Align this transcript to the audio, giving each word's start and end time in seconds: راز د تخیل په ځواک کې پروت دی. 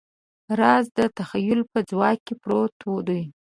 راز 0.59 0.85
د 0.97 0.99
تخیل 1.17 1.61
په 1.71 1.79
ځواک 1.89 2.17
کې 2.25 2.33
پروت 2.41 2.77
دی. 3.07 3.21